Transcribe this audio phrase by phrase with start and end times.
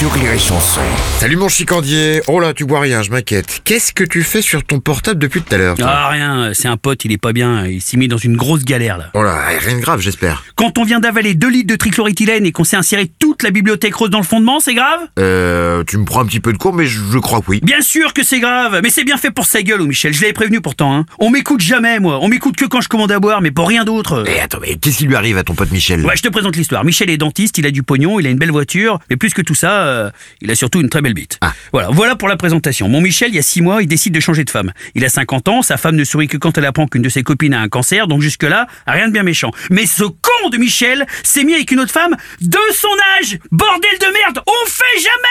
[0.00, 0.80] sur Rire et Chanson.
[1.18, 2.22] Salut mon chicandier.
[2.26, 3.60] Oh là, tu bois rien, je m'inquiète.
[3.66, 6.78] Qu'est-ce que tu fais sur ton portable depuis tout à l'heure Ah rien, c'est un
[6.78, 9.10] pote, il est pas bien, il s'est mis dans une grosse galère là.
[9.12, 10.42] Oh là, rien de grave, j'espère.
[10.54, 13.94] Quand on vient d'avaler 2 litres de trichloroéthylène et qu'on s'est inséré toute la bibliothèque
[13.94, 15.00] rose dans le fondement, c'est grave?
[15.18, 17.60] Euh, tu me prends un petit peu de cours, mais je, je crois que oui.
[17.62, 20.22] Bien sûr que c'est grave, mais c'est bien fait pour sa gueule, oh Michel, je
[20.22, 20.96] l'avais prévenu pourtant.
[20.96, 21.04] Hein.
[21.18, 23.84] On m'écoute jamais, moi, on m'écoute que quand je commande à boire, mais pour rien
[23.84, 24.22] d'autre.
[24.24, 26.06] Mais attends, mais qu'est-ce qui lui arrive à ton pote Michel?
[26.06, 26.86] Ouais, je te présente l'histoire.
[26.86, 29.42] Michel est dentiste, il a du pognon, il a une belle voiture, mais plus que
[29.42, 31.38] tout ça, euh, il a surtout une très belle bite.
[31.40, 31.52] Ah.
[31.72, 32.88] Voilà, voilà pour la présentation.
[32.88, 34.72] Mon Michel, il y a 6 mois, il décide de changer de femme.
[34.94, 37.22] Il a 50 ans, sa femme ne sourit que quand elle apprend qu'une de ses
[37.22, 39.50] copines a un cancer, donc jusque-là, rien de bien méchant.
[39.70, 42.88] Mais ce con de Michel s'est mis avec une autre femme de son
[43.20, 45.29] âge Bordel de merde On fait jamais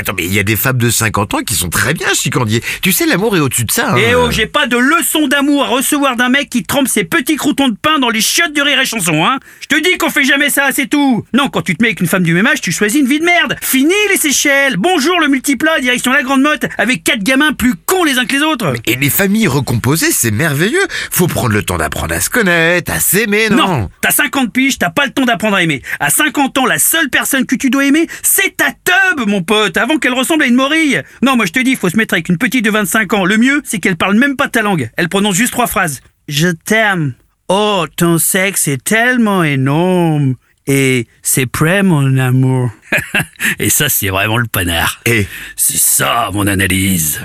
[0.00, 2.62] attends, mais il y a des femmes de 50 ans qui sont très bien, chicandier.
[2.82, 3.92] Tu sais, l'amour est au-dessus de ça.
[3.92, 3.96] hein.
[3.98, 7.36] Eh oh, j'ai pas de leçon d'amour à recevoir d'un mec qui trempe ses petits
[7.36, 10.10] croutons de pain dans les chiottes de rire et chanson, hein Je te dis qu'on
[10.10, 12.46] fait jamais ça, c'est tout Non, quand tu te mets avec une femme du même
[12.46, 16.22] âge, tu choisis une vie de merde Fini les Seychelles Bonjour le multiplat, direction la
[16.22, 19.48] Grande Motte, avec quatre gamins plus cons les uns que les autres Et les familles
[19.48, 20.86] recomposées, c'est merveilleux.
[21.10, 24.78] Faut prendre le temps d'apprendre à se connaître, à s'aimer, non, Non, t'as 50 piges,
[24.78, 25.82] t'as pas le temps d'apprendre à aimer.
[26.00, 29.76] À 50 ans, la seule personne que tu dois aimer, c'est ta teub, mon pote,
[29.76, 31.02] avant qu'elle ressemble à une morille.
[31.22, 33.24] Non, moi je te dis, faut se mettre avec une petite de 25 ans.
[33.24, 34.90] Le mieux, c'est qu'elle parle même pas ta langue.
[34.96, 36.00] Elle prononce juste trois phrases.
[36.28, 37.14] Je t'aime.
[37.48, 40.34] Oh, ton sexe est tellement énorme.
[40.66, 42.70] Et c'est prêt, mon amour.
[43.58, 45.00] Et ça, c'est vraiment le panard.
[45.04, 47.20] Et C'est ça, mon analyse.